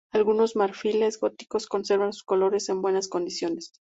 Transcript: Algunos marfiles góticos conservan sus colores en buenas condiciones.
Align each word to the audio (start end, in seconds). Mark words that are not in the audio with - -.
Algunos 0.11 0.55
marfiles 0.55 1.19
góticos 1.19 1.67
conservan 1.67 2.11
sus 2.11 2.23
colores 2.23 2.69
en 2.69 2.81
buenas 2.81 3.07
condiciones. 3.07 3.71